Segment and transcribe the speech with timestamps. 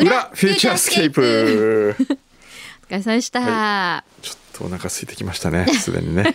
[0.00, 1.94] 裏フューチャースケープ。
[2.84, 6.34] お疲れ様でした、はちょっとお腹空いてきましたね すでにね。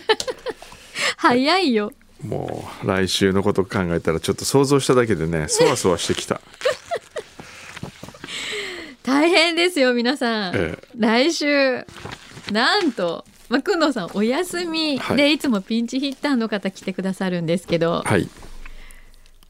[1.16, 1.92] 早いよ。
[2.24, 6.40] もう来週のこと考えたらちょっと想像しただけでねそわそわしてきた。
[9.02, 10.88] 大変ですよ皆さん、ええ。
[10.96, 11.84] 来週
[12.50, 15.16] なんとまあ、くんのさんお休みはい。
[15.16, 18.28] でいつもピンチヒッターの方来てくださるんですけど、はい。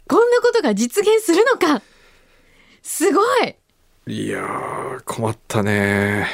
[0.09, 1.83] こんなことが実現するのか。
[2.83, 3.57] すごい
[4.09, 6.29] いやー困ったね。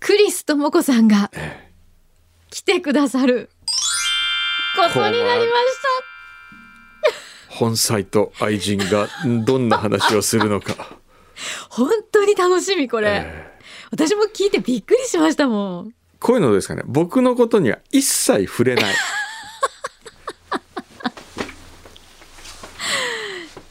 [0.00, 1.70] クリス智子さんがえ
[2.50, 3.48] 来てくださる。
[4.76, 5.48] ことになりまし
[7.48, 9.08] 本妻と愛人が
[9.44, 10.84] どんな話をするのか、た
[11.70, 13.60] 本当に楽しみこれ、ええ。
[13.92, 15.94] 私も聞いてびっくりしましたもん。
[16.18, 16.82] こういうのですかね。
[16.86, 18.94] 僕のことには一切触れない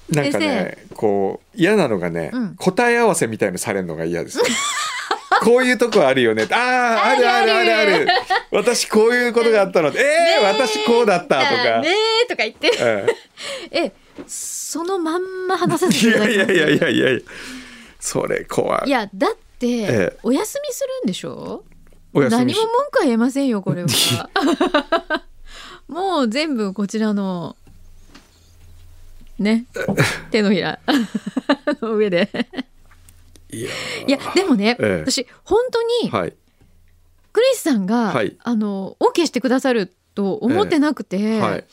[0.09, 2.55] なんかねこう嫌なのがね、うん。
[2.55, 4.39] 答え合わせみたいのされるのが嫌です
[5.43, 6.47] こういうとこあるよね。
[6.51, 7.29] ああある。
[7.29, 8.07] あるあるある。
[8.51, 9.91] 私こういうことがあったの。
[9.91, 11.89] でえー、私こうだったとか、ね
[12.23, 12.27] え。
[12.27, 12.71] とか言って。
[12.79, 13.05] え
[13.71, 13.93] え。
[14.25, 16.11] そのまんま話させていい。
[16.11, 17.19] やいやいやいやいや
[17.99, 18.87] それ怖い。
[18.87, 21.63] いやだって、えお休みするんでしょ？
[22.13, 23.87] 何も文句は言えませんよこれは。
[25.87, 27.55] もう全部こちらの
[29.39, 29.65] ね。
[30.31, 30.79] 手のひら。
[31.81, 32.29] の上で。
[33.49, 33.69] いや
[34.07, 34.99] いやでもね、ええ。
[35.05, 36.33] 私本当にはい。
[37.31, 38.35] クリスさんが、はい。
[38.43, 41.65] あの OK してくださると思ってなくて、はい。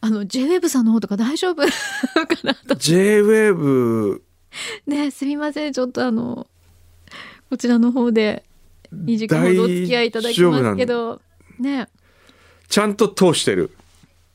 [0.00, 1.68] あの JWEB さんの方とか大丈夫 か
[2.42, 2.74] なと。
[2.74, 4.20] JWAVE
[4.86, 5.72] ねすみません。
[5.72, 6.46] ちょっとあの
[7.50, 8.44] こちらの方で
[8.94, 11.20] 2時間ほどお付き合いいただきますけど。
[11.58, 11.88] ね。
[12.68, 13.70] ちゃんと通してる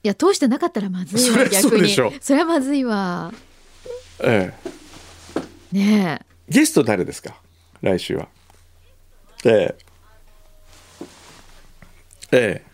[0.03, 1.89] いや通してなかったらまずいわ逆に。
[1.89, 3.33] それはまずいわ。
[4.23, 4.53] え
[5.73, 5.75] え。
[5.75, 7.35] ねゲスト誰ですか？
[7.81, 8.27] 来週は。
[9.45, 9.75] ええ。
[12.31, 12.67] ええ。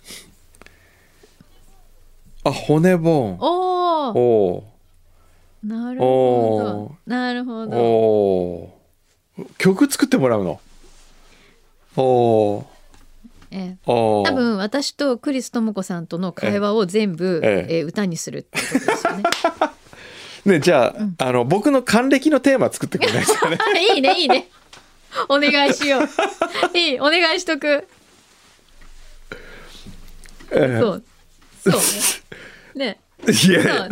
[2.44, 3.31] あ骨ボー。
[3.36, 4.64] ンおおお
[5.64, 7.78] なるほおどなるほおど。
[7.78, 9.46] おー。
[9.58, 10.59] 曲作ってもらうの？
[11.96, 12.73] おー
[13.56, 13.78] ええ。
[13.86, 17.78] 多分私とクリス智子さんとの会話を全部、ええ。
[17.80, 19.24] えー歌にするってことですよね。
[20.58, 23.58] ねじゃあ,、あの僕の還暦のテーマ作ってくれないですかね？
[23.96, 24.50] いいねいいね。
[25.30, 26.08] お願いしよう。
[26.78, 27.88] いいお願いしとく。
[30.52, 31.03] えそう。
[31.72, 31.78] そ
[32.75, 33.00] うね。
[33.28, 33.88] えいや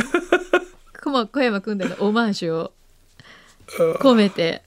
[1.02, 2.72] 小小山君でのオマージュを
[4.00, 4.62] 込めて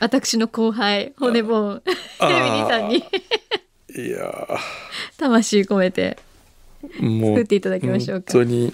[0.00, 1.74] 私の後輩骨ボー。
[1.76, 1.82] ン
[2.22, 3.04] エミリーさんに
[3.96, 4.46] いや
[5.16, 6.18] 魂込めて
[6.82, 8.32] 作っていただきましょうか。
[8.32, 8.72] 本当に。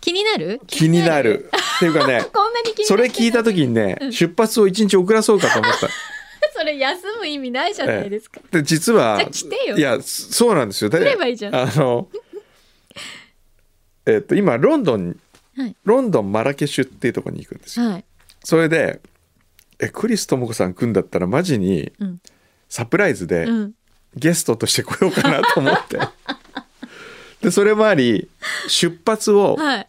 [0.00, 0.60] 気になる？
[0.66, 1.50] 気になる。
[1.76, 2.22] っていうかね
[2.84, 5.88] それ聞いた時にね、出発を一日遅らそうかと思った。
[6.56, 10.90] それ休む意味ないじゃないですか、で実はいやそそうなんですよ。
[10.90, 11.54] 来ればいいじゃん。
[11.54, 12.08] あの
[14.06, 15.18] えっと今ロンドン
[15.56, 15.76] はい。
[15.84, 17.86] ロンドンマラケシュっていうところに行くんですよ。
[17.86, 18.04] はい。
[18.44, 19.00] それで
[19.78, 22.20] えクリス智子さん来んだったらマジにうん。
[22.68, 23.72] サプライズでうん
[24.16, 25.98] ゲストとして来ようかなと思って。
[27.42, 28.28] でそれもあり
[28.68, 29.86] 出発をはい。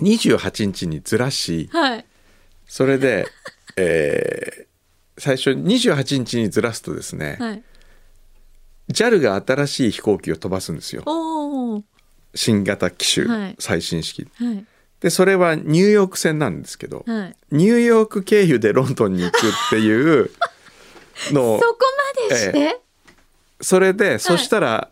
[0.00, 2.04] 28日にずらしはい。
[2.66, 3.26] それで、
[3.76, 4.64] えー
[5.18, 7.62] 最初28日にずらすとですね、はい。
[8.90, 11.04] JAL が新しい飛行機を飛ばすんですよ。
[12.34, 13.56] 新型機種、はい。
[13.58, 14.26] 最新式。
[14.36, 14.66] はい。
[15.00, 17.36] でそれはニューヨーク線なんですけど、はい。
[17.52, 20.30] ニューヨーク経由でロンドンに行くっていう
[21.30, 21.78] のを そこ
[22.28, 22.80] までして、
[23.60, 24.90] それで、そしたら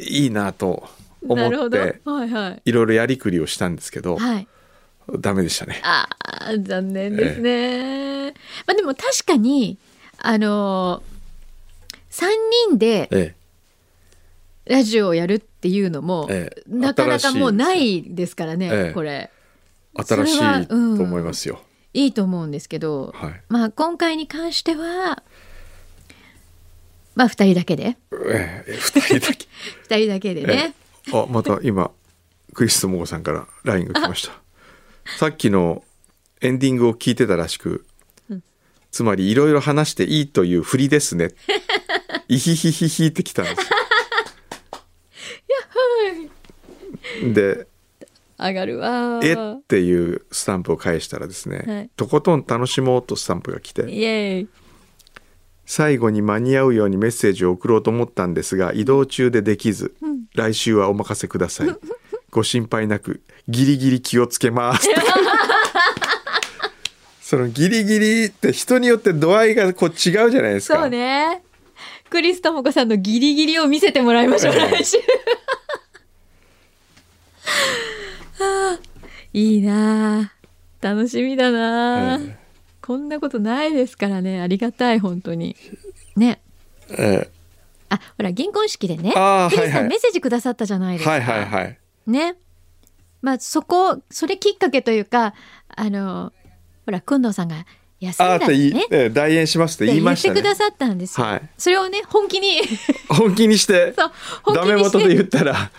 [0.00, 0.88] いいなと
[1.26, 2.62] 思ってはいはい。
[2.64, 4.48] いろいろやりくりをしたんですけど、はい。
[5.18, 5.80] ダメでしたね。
[5.84, 8.32] あー残念ですね、
[8.66, 9.78] まあでも確かに
[10.18, 12.28] あのー、3
[12.68, 13.34] 人でえ
[14.66, 16.62] ラジオをやるっていうのも、ええ。
[16.68, 18.92] なかなかもうな新いですからね、ええ。
[18.92, 19.30] これ。
[19.98, 21.00] え、新しいとうん。
[21.00, 21.60] 思いますよ。
[21.92, 23.42] いいと思うんですけど、はい。
[23.48, 25.24] まあ今回に関しては
[27.20, 27.98] まあ2人だけで
[28.30, 29.46] ええ、二人だけ。
[29.94, 30.74] 2人だけでね、
[31.06, 31.90] ええあ、また今
[32.54, 34.32] クリスモーさんから LINE が来ました。
[35.18, 35.84] さっきの
[36.40, 37.84] エンディングを聞いてたらしく、
[38.90, 41.32] つまりいろいろ話していいという振りですね。
[42.28, 43.68] イヒヒヒヒってきたんです。
[47.34, 47.66] で
[48.38, 49.36] 上がるわ「えっ?」
[49.68, 54.48] ていうスタンプを返したらですね、はいとことん楽しもうとスタンプが来てイエーイ
[55.72, 59.94] 最後に間に合うようにメッセージを送ろうと思ったんですが移動中でできず、
[60.34, 61.68] 来週はお任せください。
[62.32, 64.88] ご心配なくギリギリ気をつけます。
[67.22, 70.80] そのギリギリって人によって度合いがこう違うじゃないですか。
[70.80, 71.40] そうね。
[72.10, 74.96] クリス智子さんのギリギリを見せてもらいましょう、ええ来週。
[78.40, 78.78] は あ
[79.32, 80.32] いいなあ
[80.80, 82.39] 楽しみだなあ、え
[82.90, 84.40] こんなことないですからね。
[84.40, 85.54] ありがたい本当に。
[86.16, 86.40] ね。
[86.88, 87.30] え
[87.88, 91.78] あほら銀婚式でねあークリスさんはいはいメッセージくださったじゃないですか、はいはいはい。
[92.08, 92.34] ね。
[93.22, 95.34] まあそこそれきっかけというか
[95.68, 96.32] あの
[96.84, 97.64] ほら工藤さんが
[98.00, 100.40] 休んだあーって言い、ねええ代演しますってで言っ言いましてたね。
[100.40, 101.42] くださったんですよ、はい。
[101.56, 102.60] それをね本気に。
[103.08, 104.10] 本気にしてそう
[104.42, 104.98] 本ダ気にして。
[104.98, 105.70] メ元で言ったら。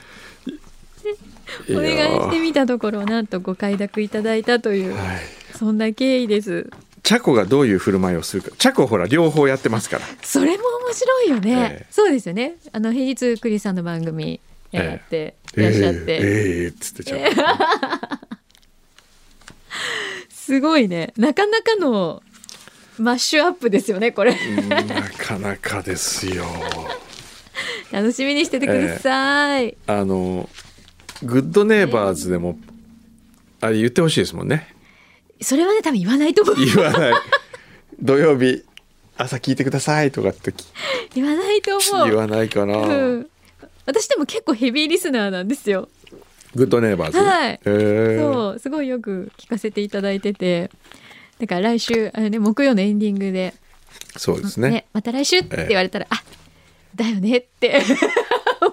[1.70, 5.42] お願いしてみたところなんとご快諾いただいたというはい。
[5.62, 6.70] そんな経緯です
[7.12, 8.52] チャコがどういう振る舞いをするか。
[8.58, 10.06] チャコほら両方やってますから。
[10.24, 11.86] それも面白いよね、ええ。
[11.92, 12.54] そうですよね。
[12.72, 14.40] あの平日クリスさんの番組
[14.72, 16.20] やっていらっしゃって、ええ。
[16.62, 17.20] ええっつってちゃう
[20.32, 21.12] すごいね。
[21.18, 22.24] なかなかの
[22.98, 24.32] マッシュアップですよねこれ。
[24.32, 26.46] うんなかなかですよ。
[27.92, 30.50] 楽しみにしててください、あの
[31.24, 32.58] グッドネイバーズでも
[33.60, 34.74] あれ言ってほしいですもんね
[35.42, 36.56] それはね多分言わないと思う。
[36.56, 37.14] 言わない。
[38.02, 38.64] 土曜日
[39.18, 40.66] 朝聞いてくださいとかってき
[41.16, 42.08] 言わないと思う。
[42.08, 43.30] 言わないかな、うん、
[43.86, 45.90] 私でも結構ヘビーリスナーなんですよ。
[46.56, 47.18] グッドネイバーズ？
[47.18, 47.60] はい。
[47.64, 50.70] そうすごいよく聞かせていただいてて。
[51.40, 53.56] だから来週あの、ね、木曜のエンディングで、
[54.16, 54.86] そうですね。
[54.94, 56.24] また来週って言われたら、あ
[56.94, 57.82] だよねって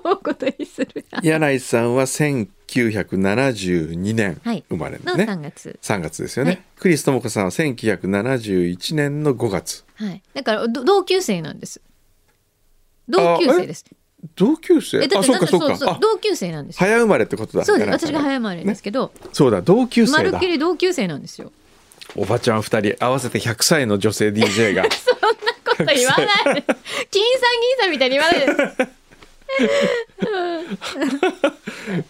[0.09, 4.65] 思うことにする柳井さんは1972年はい。
[4.69, 6.63] 生まれののね、3月、3月ですよね、はい。
[6.79, 9.85] クリス智子さんは1971年の5月。
[9.97, 11.81] はい、だからど同級生なんです。
[13.09, 13.85] 同級生です。
[14.35, 14.99] 同級生？
[14.99, 15.47] あえだってそうか。
[15.47, 15.99] そうかあ。
[16.01, 16.81] 同級生なんですよ。
[16.81, 17.65] 早生まれってことだ。
[17.65, 17.91] そうです。
[17.91, 20.19] 私が早生まれですけど、そうだ同級生だ。
[20.19, 21.53] まるっきり同級生なんですよ。
[22.17, 24.85] おばちゃん2人合わせて100歳の女性 DJ が。
[25.79, 26.55] こと言わない。
[26.55, 26.71] で 金さん銀
[27.81, 28.41] さんみたいに言わない
[28.77, 28.89] で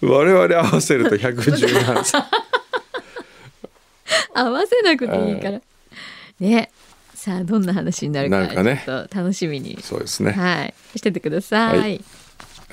[0.01, 2.23] 我々合わせると110万歳。
[4.35, 5.61] 合わせなくていいから、
[6.41, 6.71] ね。
[7.15, 8.83] さあどんな話になるかなるかね。
[8.85, 9.79] ちょっと楽しみに。
[9.83, 10.75] そうですね、はい。
[10.97, 11.97] しててください、ははい。
[11.97, 12.05] い、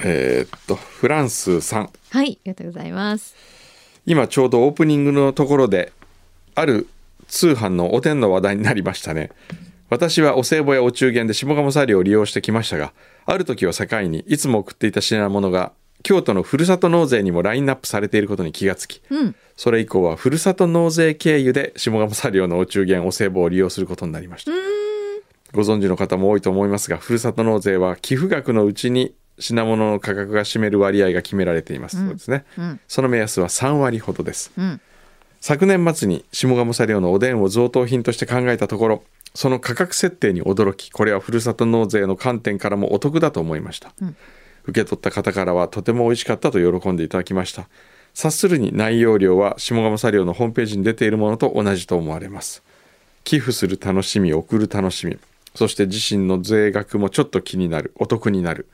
[0.03, 1.89] えーっとフランスさん。
[2.11, 3.35] ありがとうございます。
[4.05, 5.91] 今ちょうどオープニングのところで
[6.53, 6.87] ある
[7.27, 9.31] 通販のおでんの話題になりましたね
[9.95, 12.91] 私はお歳暮やお中元で下鴨サリを利用してきましたが
[13.25, 15.71] ある時を境にいつも送っていた品物が
[16.03, 19.35] 京都のふるさと納税にもラインナップされていることに気がつきうん。
[19.55, 24.51] それ以降はふるさと納税経由で下鴨サリオのお中元お歳暮を利用することになりました。
[25.53, 32.79] ご存知の方も多いと思いますがふるさと納税は寄付額のうちに品物の価格が占める割合が決められています、そうですね、うん。
[32.89, 34.51] その目安は3割ほどです。
[34.57, 34.81] うん。
[35.39, 39.03] 昨年末に下鴨サリオのおでんを贈答品として考えたところ
[39.35, 44.15] その価格設定に驚きこれはふるさと納税の観点からもお得だと思いました、うん。
[44.63, 47.67] 受け取った方からはとても美味しかったと喜んでいただきました。
[48.13, 52.63] 察するに内容量は下鴨サリオのホームページに出ているものと同じと思われます。
[53.25, 55.17] 寄付する楽しみ送る楽しみ
[55.53, 58.67] そして自身の税額もちょっと気になるお得になる。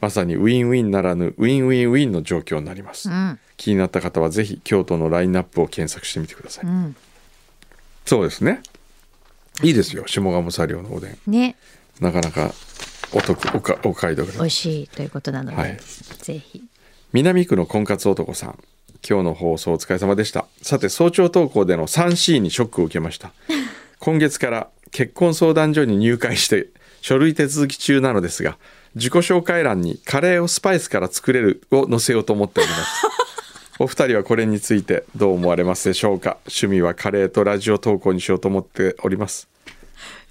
[0.00, 3.38] まさにウィンウィンならぬウィンウィンウィンの状況になります、うん。
[3.56, 6.96] 気になった方はぜひ京都のラインナップを検索してみてください、うん。
[8.04, 8.60] そうですね
[9.62, 11.18] いいですよ下鴨サリオのおでん。
[11.26, 11.56] ね。
[12.00, 12.52] なかなか
[13.12, 15.78] お得おかお買い得美な味しいということなので、はい。
[16.18, 16.62] ぜひ。
[17.12, 18.58] 南区の婚活男さん
[19.08, 20.46] 今日の放送お疲れ様でした。
[20.62, 23.32] さて早朝投稿での 3C にショックを受けました。
[24.00, 26.68] 今月から結婚相談所に入会して
[27.00, 28.56] 書類手続き中なのですが
[28.94, 33.06] 自己紹介欄にカレーをスパイスから作れるを載せようと思っております
[33.78, 36.38] お二人はこれについてどう思われますでしょうか？
[36.46, 39.48] 趣味はカレーとラジオ投稿にしようと思っております。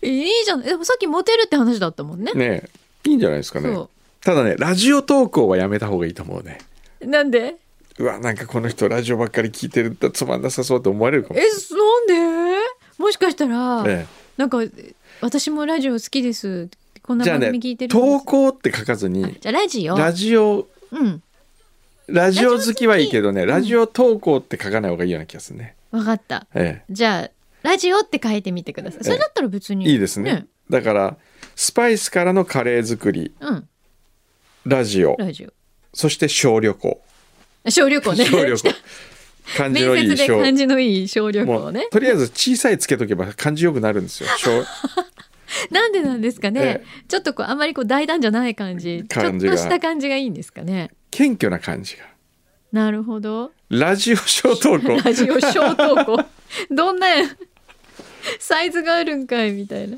[0.02, 0.62] いいじゃん。
[0.62, 2.32] でもさっきモテるって話だったもんね。
[2.34, 2.64] ね
[3.06, 3.10] え。
[3.10, 3.74] いいんじゃないですかね。
[3.74, 3.90] そ
[4.22, 6.60] ただねラジオ投稿はやめた方がいいと思うね。
[7.02, 7.56] なんで？
[8.00, 12.60] うわなんかこの人ラジオばっかり聞いてるとつまんなさそうって思われるかもえなんで？
[12.98, 14.08] もしかしたら、え
[14.38, 14.60] なんか
[15.20, 16.70] 私もラジオ好きです。
[17.02, 18.20] こんな番組聞いてるんです。
[18.20, 19.98] 投稿って書かずにじゃあラジオ。
[19.98, 21.22] ラジオうん
[22.08, 26.48] ラジオ好きはいいけどねラジオ投稿って書かない方がいいような気がするね、わかった。
[26.54, 27.32] えじゃあ
[27.64, 29.04] ラジオって書いてみてください。
[29.04, 29.88] それだったら別に。
[29.88, 30.48] えいいですね。
[30.70, 31.18] だから
[31.56, 33.32] スパイスからのカレー作り。
[33.40, 33.70] うん。
[34.66, 35.16] ラジオ。
[35.18, 35.48] ラジ
[35.94, 37.02] そして小旅行。
[37.66, 38.26] オ小旅行ね。
[38.26, 38.74] 小旅行。
[39.58, 40.42] 感じのい面接でい小。
[40.42, 41.86] 感じのいい小旅も行ね。
[41.88, 44.30] うとりあえず小さいつけとけば感じよくなるんですよ。
[44.38, 44.64] 小。
[45.72, 46.84] なんでなんですかね、え。
[47.08, 49.06] ちょっとこうあまりこう大胆じゃない感じ。
[49.08, 49.56] 感じが。
[49.56, 52.06] ちょっとした感じがいいんですかね謙虚な感じが。
[52.72, 53.52] なるほど。
[53.70, 56.18] ラジオ小投稿 ラジオ小投稿
[56.72, 57.08] どんな
[58.40, 59.98] サイズがあるんかいみたいな。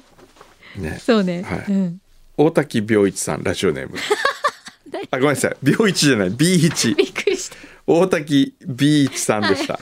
[0.76, 1.00] ね。
[1.00, 1.66] そうね、はい。
[1.70, 2.02] うん、
[2.38, 3.98] 大滝病一さんラジオネーム。
[5.12, 5.58] あごめんなさい。
[5.64, 6.32] 病一じゃない。
[6.32, 7.56] B1 びっくりした。
[7.88, 9.80] 大滝 B1 さんでした、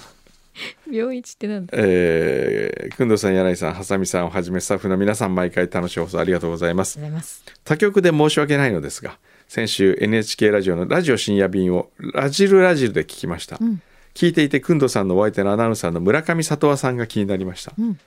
[0.91, 1.73] 病一ってなんだ。
[1.77, 6.99] えー、くんどうさん柳井さんはさみさんをはじめスタッフの皆さん毎回楽しい放送ありがとうございます。
[6.99, 7.61] ありがとうございます。
[7.63, 13.81] 他局で申し訳ないのですが先週 NHK ラジオのラジオ深夜便をラジルラジルで聞きました、ん。
[14.13, 17.97] 聞いていてくんどうさんのお相手のアナウンサーの村上里和さんが気になりました、ん。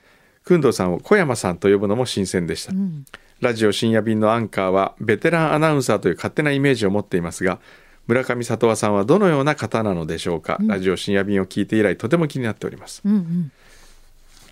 [0.43, 3.05] くんどうさんを小山さんと呼ぶのも新鮮でした、ん。
[3.39, 7.59] ラジオ深夜便のアンカーはベテランアナウンサーという勝手なイメージを持っていますが
[8.07, 13.01] 村上里和さんはどのような方なのでしょうか、ラジオ深夜便を聞いて以来とても気になっております。
[13.05, 13.51] うんうん。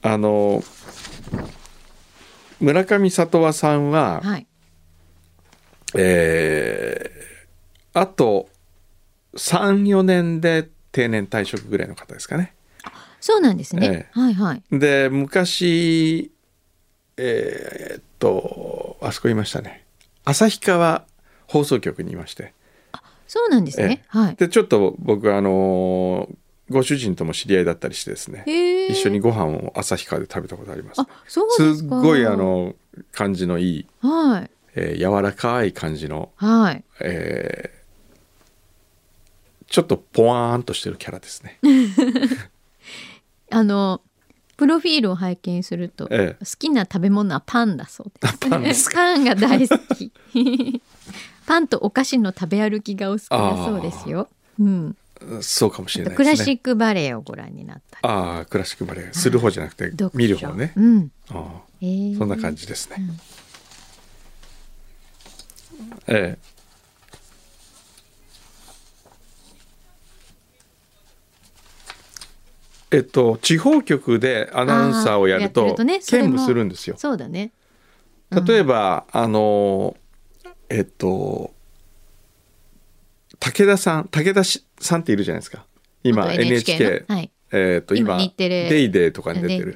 [0.02, 0.62] あの
[2.60, 4.48] 村上里和さんは、はい
[5.98, 7.26] えー
[7.98, 8.50] あと
[9.38, 12.54] 34年で定年退職ぐらいの方ですかね。
[13.22, 14.64] そうなんですね、えはいはい。
[14.70, 16.32] で昔
[17.18, 19.86] えーっとあそこいましたね。
[20.26, 21.06] 旭川
[21.48, 22.54] 放送局にいまして。
[23.28, 24.36] そうなんですね、はい。
[24.36, 26.30] でちょっと僕あの
[26.70, 28.44] ご主人とも知り合いだったりしてですね。
[28.90, 31.02] 一緒にご飯を旭川で食べたことあります。
[31.02, 32.76] あそうですすっかごいあの
[33.12, 37.76] 感じのいい、はいえー柔らかい感じの、はいえー
[39.68, 41.60] ちょっとポワーンとしてるキャラですね。
[43.52, 44.00] あの
[44.58, 48.38] プロフィールを拝見すると、ええ好きな食べ物はパンだそうです。
[48.50, 48.96] パンですか？
[48.96, 50.12] パンが大好き。
[51.48, 54.30] パンとお菓子の食べ歩きがお好きだそうですよ。
[54.60, 54.96] うん。
[55.42, 56.40] そうかもしれないクですね。
[56.40, 58.08] ラシックバレエをご覧になったり。
[58.08, 60.74] ああクラシックバレエする方じゃなくて見る方ね。
[60.76, 61.12] うん。
[61.32, 62.98] あえーあそんな感じですね。
[66.08, 66.56] ええ
[72.92, 76.96] えっと地方局でアナウンサーをやると兼務するんですよ。
[76.98, 77.52] そうだね。
[78.32, 79.96] 例えば、あの
[80.70, 81.54] えっと
[83.40, 85.66] 武田さん武田しさんっているじゃないですか
[86.04, 87.06] 今元 NHK。
[87.52, 89.76] えっと今デイデーとかに出てる。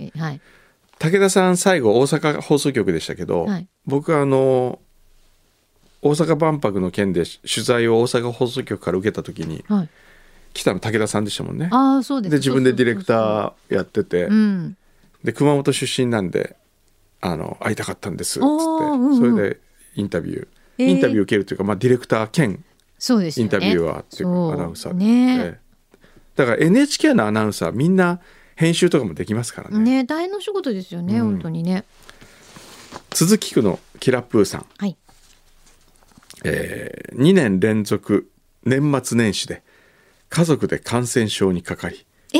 [1.00, 4.79] 武田さん最後大阪放送局でしたけど、はい僕あの
[6.01, 9.89] 大阪万博の件で取材を大阪放送局から受けた時にはい。
[10.53, 11.70] 来たの武田さんでしたもんね。
[11.72, 12.32] ああそうです。
[12.32, 13.06] で自分でディレクー。
[13.06, 14.77] ターやってて、うん。
[15.24, 16.56] で熊本出身なんで
[17.22, 19.60] あの会いたかったんですっつって、うんうんそれで
[19.96, 22.63] インタビュー、えーインタビュー受けるというか、まあ、ディレクター兼
[22.98, 23.46] そうですよね。
[23.46, 25.70] インタビュアーっていうアナウンサーで、ねええ
[26.36, 28.22] だから NHK のアナウンサーみんな
[28.56, 31.84] 編集とかもできますからねね大変なお仕事ですよね、うん本当にね。
[33.13, 34.96] 鈴木区のキラプーさん、はい。
[36.43, 38.29] え2年連続
[38.65, 39.63] 年末年始で
[40.29, 42.38] 家族で感染症にかかりえ？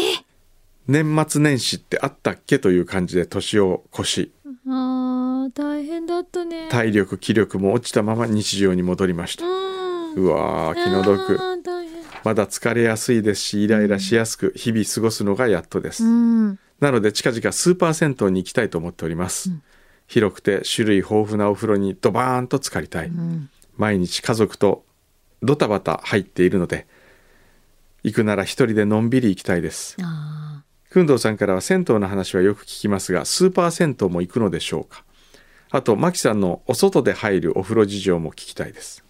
[0.88, 4.32] 年末年始ってあったっけという感じで年を越し
[4.68, 6.68] あー大変だったね。
[6.70, 10.14] 体力気力も落ちたまま日常に戻りました、うん。
[10.16, 11.40] うわー気の毒。
[12.24, 16.60] まだ疲れやすいですしイライラしやすく日々過ごすのがやっとです、うん。
[16.80, 19.52] なので近々スーパー銭湯に行きたいと思っております、
[20.08, 23.50] 広くて種類豊富なお風呂にドバーンと浸かりたい、うん。
[23.80, 24.84] 毎日家族と
[25.42, 26.86] ドタバタ入っているので
[28.04, 29.96] 行くなら一人でのんびり行きたいです。
[30.04, 35.04] あ工藤さんからは銭湯の話はよく聞きますがスーパー銭湯も行くのでしょうか。
[35.72, 39.04] あとマキさんのお外で入るお風呂事情も聞きたいです。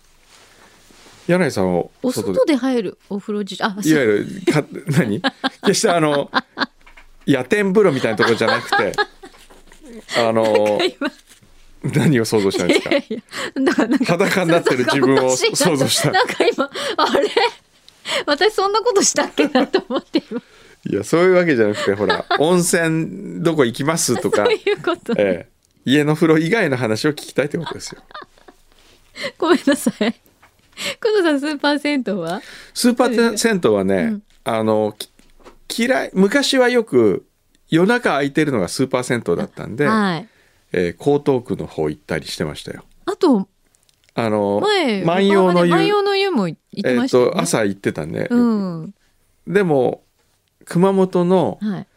[1.27, 3.65] 柳井さんをーお外で入るお風呂事情？
[3.65, 4.63] あ、いわゆるか
[4.99, 5.21] 何？
[5.61, 6.29] 決してあの
[7.25, 8.93] 野天風呂みたいなところじゃなくて
[10.17, 10.79] あの
[11.83, 12.89] 何を想像したんですか？
[12.89, 16.11] いやいやだからなんか裸になってる自分を私想像した。
[16.11, 17.29] なんか今あれ？
[18.25, 20.41] 私そんなことしたっけなと思って今。
[20.85, 24.45] いやそういうわけじゃなくてほら温泉どこ行きますとか。
[24.45, 25.49] そう、いうこと、ええ、
[25.85, 28.01] 家の風呂以外の話を聞きたいってことですよ。
[29.37, 29.95] ごめんなさい。
[31.01, 32.41] 工藤さんスーパー銭湯は？
[32.73, 34.95] スーパー銭湯はね、あの
[35.67, 37.25] き嫌い昔はよく
[37.69, 40.27] 夜中空いてるのがスーパー銭湯だったんで、はい
[40.71, 42.83] えー江東区の方行ったりしてましたよ。
[43.05, 43.47] あと
[44.15, 45.71] あの前万葉の湯。
[45.71, 47.31] 万葉の湯も行ってえーましたよ、ね。
[47.31, 48.93] と朝行ってたね、うん。
[49.47, 50.03] でも
[50.65, 51.87] 熊本の、はい。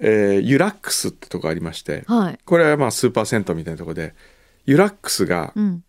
[0.00, 2.38] えーユラックスってとこありましてはい。
[2.44, 4.14] これはまあスーパー銭湯みたいなとこで
[4.66, 5.84] ユラックスがうん。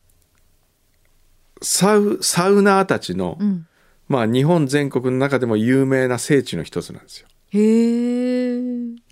[1.62, 3.67] サウサウナーたちの、うん。
[4.07, 7.27] まあ日本全国の中でも有名な聖地の一つなんですよ。
[7.50, 8.62] へえ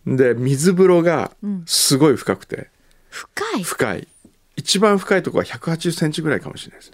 [0.06, 1.64] で水風呂がうん。
[1.66, 2.70] すごい深くて
[3.14, 3.64] 深い。
[3.64, 4.08] 深い。
[4.56, 6.92] 一番深いところは180センチぐらいかもしれないです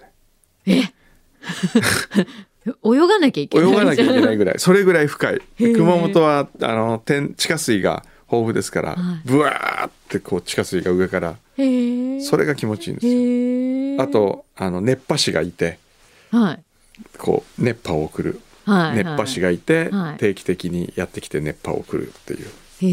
[0.66, 0.92] ね。
[2.84, 4.58] 泳がなきゃいけない泳がなきゃいけないぐらい。
[4.58, 5.40] それぐらい深い。
[5.58, 9.20] 熊本はあの天地下水が豊富ですから、はい。
[9.24, 14.04] ブワーってこう地下水が上からそれが気持ちいいんですよ。
[14.04, 15.78] あとあの熱波師がいて
[16.30, 16.62] はい。
[17.16, 18.40] こう熱波を送る。
[18.66, 20.18] はい熱波師がいて、はい。
[20.18, 22.46] 定期的にやってきて熱波を送るっていう。
[22.82, 22.86] へ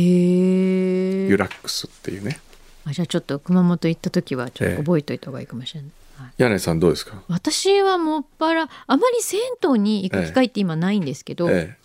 [1.26, 2.40] えユラックスっていうね
[2.88, 11.77] あじゃあちょっと熊本行った時はちょっと覚えといた方がいいかもしれない、はい、柳井さんどうですか、私はもっぱらあまり銭湯に行く機会って今ないんですけど、え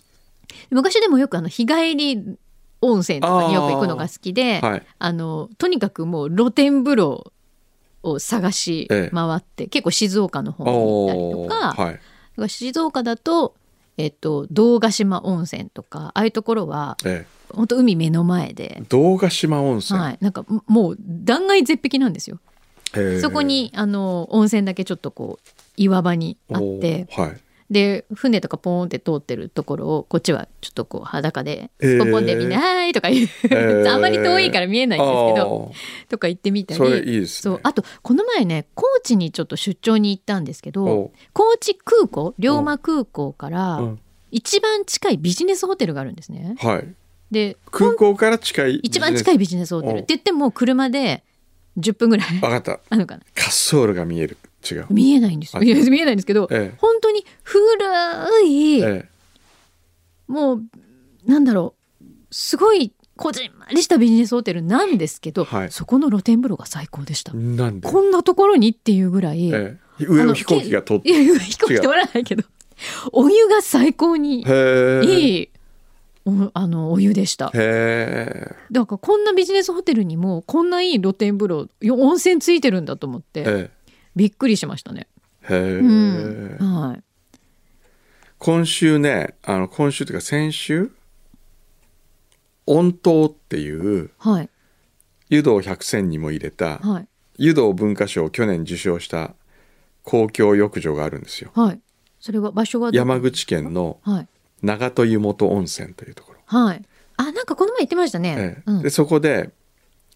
[0.69, 2.37] 昔でもよくあの日帰り
[2.81, 4.85] 温泉とかによく行くのが好きでえ、はい。
[4.99, 7.31] あのとにかくもう露天風呂
[8.03, 9.15] を探しええ。
[9.15, 12.49] 回って、結構静岡の方に行ったりとおか、ーはい。
[12.49, 13.55] 静岡だと、
[13.97, 18.77] えっと、堂ヶ島温泉とかああいうところはえ本当海目の前で。
[18.79, 22.39] え、堂ヶ島温泉、はい、なんかもう断崖絶壁なんですよ。
[22.95, 23.19] へえ。
[23.21, 27.07] そこにあの温泉だけちょっとこう岩場にあって。
[27.11, 31.99] はいで船とかポーンって通ってるところをこっちはちょっとこう裸でえー。
[31.99, 33.89] ポンポンでみんな「はーい」とか言う、ー。
[33.91, 36.79] あんまり遠いから見えないんですけどあとか言ってみたり。
[36.79, 37.53] ーそれいいですね。
[37.53, 37.59] そう。
[37.63, 43.99] あとこの前ね高知にちょっと出張に行ったんですけどお高知空港龍馬空港かうらん。
[44.31, 46.55] 一番近いビジネスホテルがあるんですね。
[46.59, 46.87] はい。
[47.31, 51.23] で空港から近い一番近いいビジネスホテルおって言っても車で
[51.77, 52.73] 10分ぐらい分かった。
[52.89, 53.21] あるのかな。
[53.35, 54.37] 滑走路が見える
[54.69, 54.85] 違う。
[54.89, 55.61] 見えないんですよ。
[55.61, 56.77] 見えないんですけど、ええ。
[56.77, 57.63] 本当に古
[58.45, 59.09] い、え
[60.27, 60.63] もう
[61.25, 65.71] なんだろうすごいこじんまりしたビジネスホテルなんですけど、はい。
[65.71, 67.31] そこの露天風呂が最高でした。
[67.35, 72.43] え、なんで、こんなところにっていうぐらい、ええ、上を飛行機が通っていや飛行機通らないけど
[73.11, 75.49] お湯が最高にいい
[76.25, 77.47] おあのお湯でした。
[77.47, 78.55] へえ。
[78.71, 83.69] だからこんなビジネスホテルにもこんないい露天風呂よ温泉ついてるんだと思ってえ
[84.15, 85.07] びっくりしましたね。
[85.49, 86.57] えへえ、うん。
[86.59, 87.03] はい。
[88.37, 90.91] 今週ねあの今週というか先週
[92.65, 94.49] 温湯っていうはい。
[95.29, 97.07] 湯道百選にも入れたはい。
[97.37, 99.33] 湯道文化賞を去年受賞した
[100.03, 101.51] 公共浴場があるんですよ。
[101.55, 101.81] はい。
[102.19, 104.27] それは場所は山口県のはい。
[104.61, 106.81] 長門湯本温泉というところ、はい。
[107.17, 108.35] あなんかこの前言ってましたね。
[108.37, 108.63] ええ。
[108.65, 108.81] うん。
[108.81, 109.49] でそこで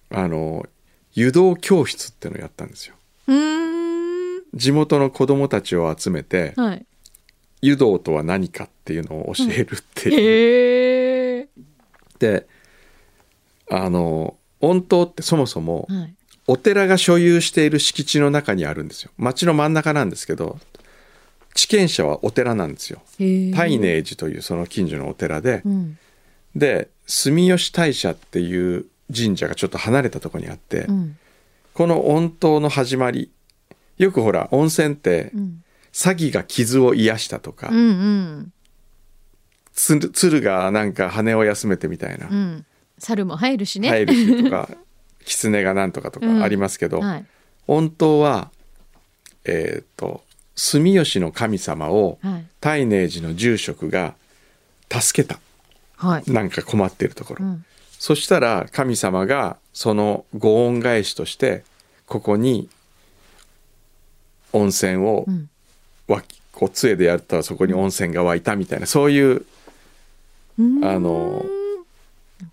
[0.10, 0.66] あの
[1.14, 2.96] 湯道教室っていうのをやったんですよ。
[3.28, 3.87] うーん
[4.54, 6.86] 地元の子供たちを集めてはい。
[7.62, 11.48] 湯道とは何かっていうのを教えるっていう、へえ
[12.20, 12.48] で
[13.70, 16.14] あの温湯ってそもそもはい。
[16.50, 19.12] お寺が所有している敷地の中にあるんですよ。
[19.18, 20.60] 町の真ん中なんですけど
[21.54, 23.02] 地権者はお寺なんですよ。
[23.20, 25.62] 大寧寺というその近所のお寺で。
[25.66, 25.98] うん。
[26.56, 31.18] で住吉大社っていう神社がちょっと離れたところにあって、うん。
[31.74, 33.30] この温湯の始まり
[33.98, 35.64] よくほら温泉ってうん。
[35.94, 38.54] 詐欺が傷を癒したとか、うんうん。
[39.74, 42.66] つる鶴がなんか羽を休めてみたいな、うん。
[43.00, 43.90] 猿も入るしね。
[43.90, 44.70] 入るしとか
[45.26, 47.26] 狐がなんとかとかありますけど、はい。
[47.66, 48.52] 温湯は
[49.46, 50.24] えっ、と
[50.56, 52.46] 住吉の神様をはい。
[52.62, 54.14] 大寧寺の住職が
[54.92, 55.40] 助けた。
[55.96, 56.32] はい。
[56.32, 57.66] なんか困っているところ、うん。
[57.98, 61.64] そしたら神様がそのご恩返しとして
[62.06, 62.70] ここに
[64.54, 65.50] 温泉をうん。
[66.08, 69.46] わきこう杖でやったらそこに温泉が湧いたみたいなそういう
[70.58, 70.86] うん。
[70.86, 71.46] あの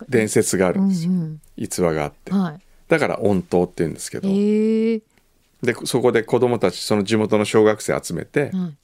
[0.09, 2.33] 伝説があるんですよ、うん逸話があって。
[2.33, 5.01] うんはだから温湯って言うんですけど、え。
[5.63, 8.75] でそこで子供たちその地元の小学生集めてはい。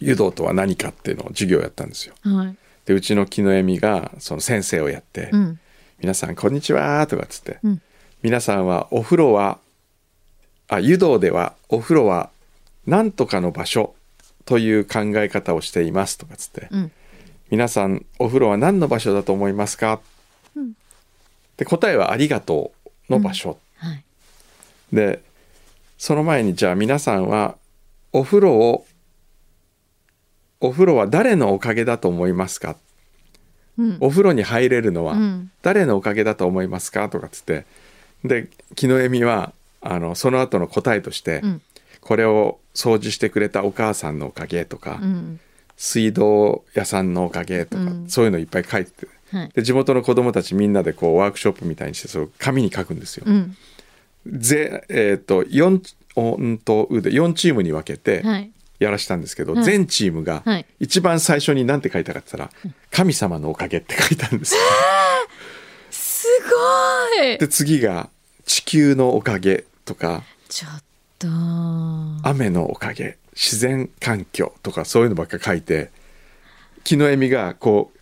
[0.00, 2.14] 湯道とは何かっていうのを授業やったんですよ。
[2.22, 2.56] はい。
[2.86, 5.60] でうちの木の恵美がその先生をやって「うん。
[6.00, 7.82] 皆さんこんにちは」とかっつって、うん。
[8.22, 9.58] 皆さんはお風呂は
[10.74, 12.30] あ湯道ではお風呂は
[12.86, 13.94] なんとかの場所
[14.46, 16.92] という考え方をしていますとかっつって、うん。
[17.50, 20.00] 皆さんお風呂は何の場所だと思いますか、
[20.56, 20.72] うん。
[21.58, 24.04] で答えは「ありがとう」の場所、はい。
[24.92, 25.22] で
[25.98, 27.56] その前にじゃあ皆さんは
[28.12, 28.86] お風呂を
[30.60, 32.76] お風呂は誰のおかげだと思いますか？
[33.76, 33.96] うん。
[34.00, 35.50] お風呂に入れるのはうん。
[35.60, 37.10] 誰のおかげだと思いますか？
[37.10, 37.66] とかっつって
[38.24, 41.62] で木の恵美はあのその後の答えとして、うん。
[42.00, 45.40] これを掃除してくれたお母さんのおかげとか、うん。
[45.76, 48.08] 水道屋さんのおかげとか、うん。
[48.08, 49.50] そういうのいっぱい書いててはい。
[49.54, 53.24] で地元の子供たちみんなでこうワークショップみたいにしてそう紙に書くんですよ。
[53.26, 53.56] うん。
[54.26, 55.80] ぜえっ、と4
[56.14, 58.50] 音とうで4チームに分けてはい。
[58.78, 59.64] やらしたんですけど、はい。
[59.64, 60.66] 全チームがはい。
[60.80, 64.60] 一番最初に何て書いたかって言ったら「神様のおかげ」って書いたんですよ。
[65.90, 66.26] す
[67.18, 67.38] ごい。
[67.38, 68.08] で次が
[68.44, 70.82] 「地球のおかげ」とかちょっ
[71.18, 71.28] と
[72.28, 75.90] 「雨のおかげ」「自然環境」とかそういうのばっか書いて
[76.84, 77.98] 木の恵美がこう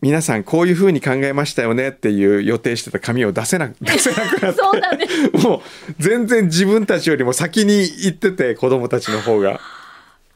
[0.00, 9.60] 皆さんこういうふうに考えましたよねっていう予定してた紙を出せな 出せなくなってそうだねもう全然自分たちよりも先に行ってて子供たちの方が。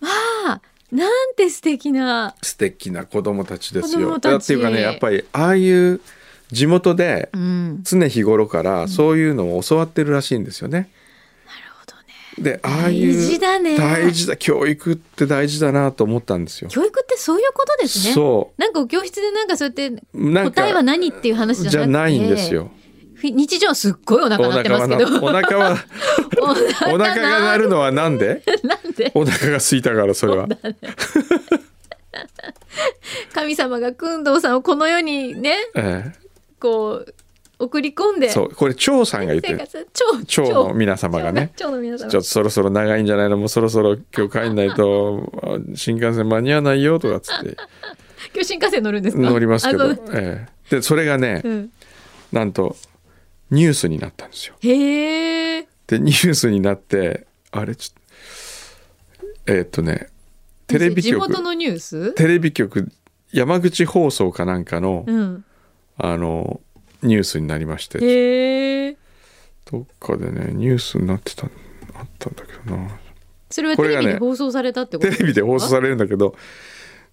[0.01, 0.61] あ
[0.91, 2.35] なんて素敵な。
[2.41, 4.17] 素敵な子供たちです子よ。
[4.17, 6.01] っていうかねやっぱりああいう
[6.51, 7.81] 地元でうん。
[7.83, 10.91] 常日頃からそういうのを教わってるらしいんですよね。
[11.47, 12.15] なるほどね。
[12.39, 13.77] でああいう大事だね。
[13.79, 14.37] 大事だ。
[14.37, 16.71] 教育って大事だなと思ったんですよ。
[16.71, 18.15] 教育ってそういうことですね。
[18.15, 19.91] そなんか教室でなんかそうやって
[20.51, 22.71] 答えは何っていう話じゃなくてじゃないんですよ。
[23.15, 25.05] ふ日常すっごいお腹鳴ってますけど。
[25.27, 25.77] お腹は
[26.89, 28.43] おお腹が鳴るのはなんで？
[28.63, 29.11] なんで？
[29.15, 30.47] お腹が空いたからそれは。
[33.35, 36.13] 神様が工藤さんをこの世にね え
[36.59, 37.15] こう
[37.61, 39.59] 送り込んえ、でそうこれ長さんが言ってる。
[39.59, 41.53] 生活蝶長の皆様がね。
[41.57, 43.37] ちょっとそろそろ長いんじゃないの？
[43.37, 47.57] もうそろそろ今日帰んないとあ新幹線間に合わないよとかっつって。
[48.35, 49.23] 今日新幹線乗るんですか？
[49.23, 49.91] 乗りますけど。
[49.91, 51.71] ええ、でそれがね、うん、
[52.33, 52.77] なんと
[53.51, 54.55] ニュースになったんですよ。
[54.61, 55.67] へえ。
[55.87, 60.09] でニュースになってあれちょっとえーっとね
[60.67, 62.13] テレビ地元局のニュース？
[62.13, 62.89] テレビ局
[63.33, 65.45] 山口放送かなんかの、うん
[65.99, 66.61] あの
[67.03, 67.99] ニュースになりまして。
[67.99, 68.97] へえ。
[69.71, 71.51] どっかでねニュースになってたあっ
[72.19, 72.89] たんだけどな。
[73.51, 76.37] それはテこれがねレビで放送されたってことテレビで放送されるんだけど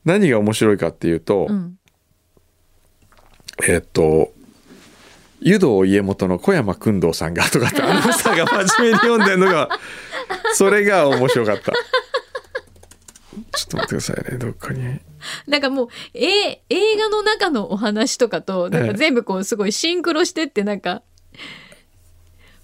[0.05, 1.77] 何が面白いかっていうと、うん。
[3.67, 4.31] えーっと
[5.41, 9.69] 湯道家元の小山君堂さんがとかってアナウンサーが真面目に読んでるのが
[10.53, 11.71] それが面白かった。
[11.71, 14.99] ちょっと待ってくださいねどっかに
[15.47, 21.01] なんかもう、え映画の中のお話とかとなんかええ全部こうすごいシンクロしてってなんか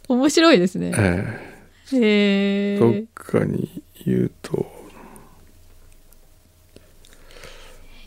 [0.07, 0.91] 面白いですね。
[0.95, 1.51] え
[1.93, 2.79] へえ。
[2.79, 4.71] ーどっかに言うと。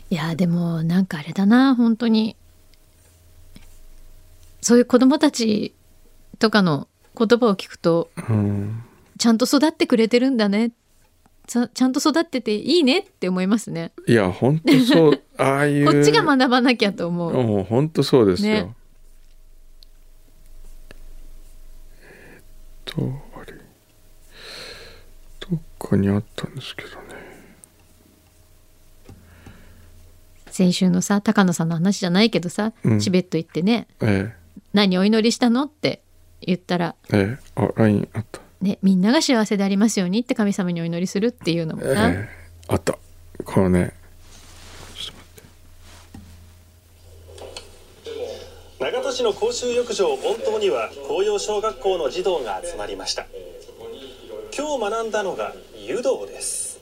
[0.09, 2.35] いやでもなんかあれだな本当に。
[4.61, 5.75] そういう子供たち
[6.39, 8.83] とかの言葉を聞くとうん。
[9.17, 10.73] ちゃんと育ってくれてるんだねち
[11.47, 13.91] ちゃんと育ってていいねって思いますね。
[14.07, 15.85] いや本当そう ああいう。
[15.85, 17.33] こっちが学ばなきゃと思う。
[17.33, 18.75] もう本当そうですよ、ね。
[22.01, 22.41] えーっ
[22.85, 23.53] とあれ。
[25.49, 26.95] どっかにあったんですけどね。
[30.47, 32.99] 先週のさ高野さんの話じゃないけどさ、うん。
[32.99, 33.87] チベット行ってね。
[34.01, 34.33] え
[34.73, 35.65] 何お祈りしたの？
[35.65, 36.01] って
[36.41, 37.61] 言ったら、えええ。
[37.61, 42.29] あ LINE あったね、みんなが幸せでありますようにって神様にお祈りするっていうのもな、ええ
[42.67, 42.97] あった。
[43.43, 43.93] このね
[44.95, 45.21] ちょっと
[48.83, 48.93] 待って。
[48.97, 53.27] 長門市の公衆浴場本当には紅葉小学校の児童が集まりました。
[54.57, 56.79] 今日学んだのが湯道です。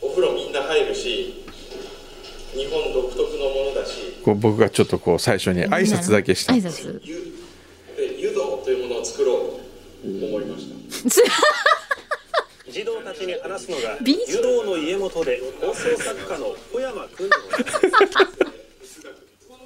[0.00, 1.44] お風呂みんな入るし
[2.52, 4.22] 日本独特のものだし。
[4.24, 6.52] こう僕がちょっとこう最初に挨拶だけした。
[6.54, 7.00] 挨拶。
[7.02, 7.34] ゆ
[7.96, 9.38] で湯道というものを作ろう。
[9.38, 9.57] と
[10.04, 10.74] 思いました。
[12.70, 17.30] 児童たちに話すのが湯道の家元で放送作家の小山君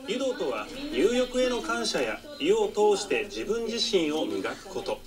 [0.08, 5.00] 湯道とは入浴への感謝や湯を通して自分自身を磨くこと。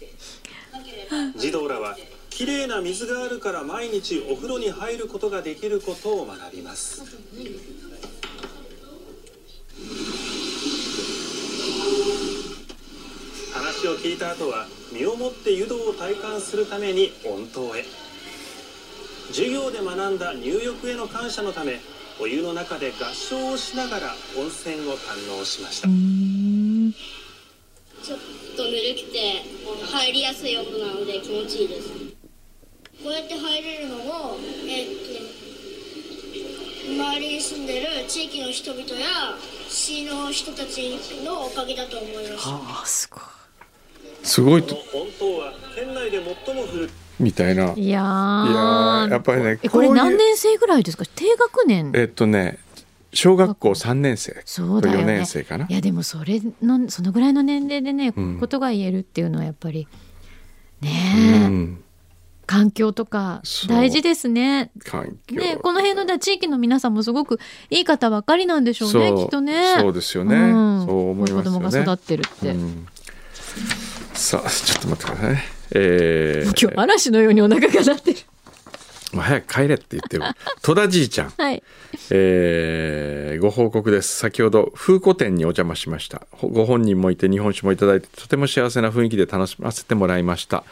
[1.37, 1.97] 児童らは
[2.29, 7.01] きれいな水があるから毎日お風呂に入ることができることを学びます
[13.85, 17.47] 話を聞いた後は身をもって湯道を体感するために温湯
[17.81, 17.85] へ。
[19.27, 21.79] 授業で学んだ入浴への感謝のため
[22.19, 25.87] お湯の中で合唱をしながら温泉を堪能しました。
[25.87, 28.19] ちょっ
[28.57, 29.43] とぬるくて
[29.85, 31.89] 入りやすい温度なので気持ちいいです。
[33.03, 34.89] こうやって入れるのもえーっ
[36.89, 42.47] と周りに住んでる地域の人々や市の人たちのおかげだと思います。
[42.47, 43.19] あーすご
[44.25, 44.75] すごいこと。
[44.75, 46.89] の温湯は県内で最も古い。
[47.19, 47.73] みたいな。
[47.75, 48.51] いいやー。
[48.51, 51.05] いやーやっぱりねえこれ何年生ぐらいですか？
[51.15, 51.91] 低学年。
[51.95, 52.57] えっとね
[53.13, 54.33] 小学校3年生。
[54.33, 55.19] と4そうだよね。
[55.19, 55.65] 年生かな。
[55.69, 58.39] いやでもそれのそのぐらいの年齢でね、うん。
[58.39, 59.87] ことが言えるっていうのはやっぱり
[60.81, 61.81] うねえ、ん。
[62.45, 64.71] 環境とか大事ですね。
[64.83, 65.37] 環境。
[65.37, 69.77] ねこの辺のだ地域の皆さんもすごくいい方ばかりなんでしょうねきっとね。
[69.79, 70.35] そうですよね。
[70.37, 70.85] ん。
[70.85, 71.43] そう思いますよね。
[71.43, 72.49] 子供が育ってるって。
[72.49, 72.87] うん
[74.15, 75.33] さあちょっと待ってください。
[75.33, 78.19] ねえー、今日嵐のようにお腹が鳴ってる。
[79.13, 80.23] もう早く帰れって言ってる。
[80.61, 81.29] 戸田じいちゃん。
[81.29, 81.63] はい。
[82.11, 84.15] えーご報告です。
[84.17, 86.21] 先ほど風子店にお邪魔しました。
[86.31, 90.63] ほご本人もいて日本酒もいただいてとても幸せな雰囲気で楽しませてもらいました。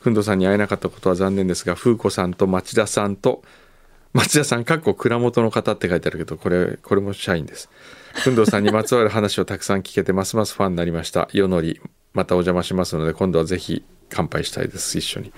[0.00, 3.42] くんどさんに会えなかったことは残念ですが風子さんと町田さんと
[4.12, 7.70] 町田さんかっこ蔵元の方って書いてあるけどこれこれも社員です。
[8.24, 11.28] 工藤さんにまつわる話をたくさん聞けてますますファンになりました。
[11.32, 11.80] 夜のり
[12.14, 15.32] またお邪魔しますので今度はぜひ乾杯したいです一緒に。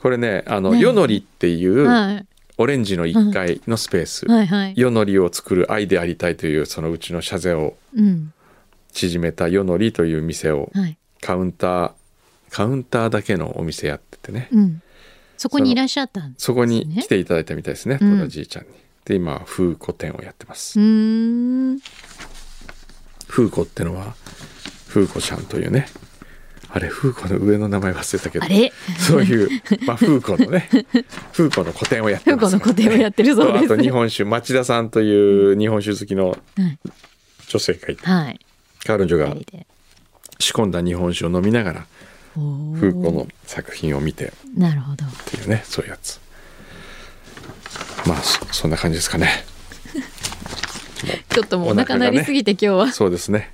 [0.00, 0.80] これねあの、ね。
[0.80, 2.26] 夜のりっていうはい。
[2.60, 4.74] オレンジの1階のスペース、はいはい。
[4.76, 8.32] 夜のりを作る愛でありたいというそのうちの社税をうん。
[8.92, 10.98] 縮めた夜のりという店をはい。
[11.20, 11.92] カウンター
[12.50, 14.48] カウンターだけのお店やっててね。
[14.52, 14.82] うん。
[15.36, 16.44] そこにいらっしゃったんですね。
[16.46, 18.18] そこに来ていただいたみたいですねうん。
[18.18, 18.70] 戸田じいちゃんに。
[19.04, 20.78] で今風子店をやってます。
[23.28, 24.14] 風子ってのは
[24.88, 25.86] 風子ちゃんというね。
[26.70, 28.44] あれ風子の上の名前忘れたけど。
[28.44, 28.72] あれ？
[28.98, 30.68] そういう、まあ、風子のね。
[31.32, 32.58] 風子の個展をやってます。
[32.58, 33.72] 風子の個展をやってるそうです。
[33.72, 36.78] あと日本酒町田さんという日本酒好きのはい。
[37.48, 38.06] 女性がいて。
[38.06, 38.40] はい。
[38.84, 39.34] 彼女が
[40.38, 41.86] 仕込んだ日本酒を飲みながら
[42.34, 44.26] 風子の作品を見て。
[44.26, 45.04] っなるほど。
[45.30, 46.20] ていうねそういうやつ。
[48.06, 49.44] まあそそんな感じですかね。
[51.30, 52.92] ちょっともうお腹鳴りすぎて今日は。
[52.92, 53.52] そうですね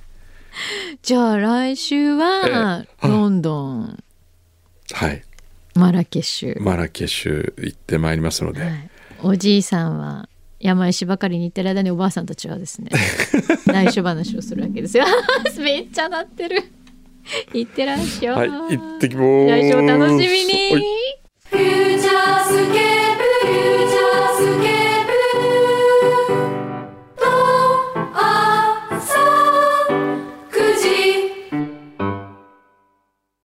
[1.01, 3.07] じゃあ来週はええ。
[3.07, 4.03] ロンドン
[4.91, 5.23] はい
[5.75, 6.61] マラケシュ。
[6.61, 8.89] マラケシュ行ってまいりますので、はい、
[9.23, 12.89] おじいさんは山石ばかりに行ってる間におばあさんたちはですね
[13.67, 15.05] 内緒話をするわけですよ。
[15.59, 16.63] めっちゃなってる。
[17.53, 19.47] 行ってらっしゃい、はい行ってきます。
[19.47, 20.83] 来週お楽しみに、はい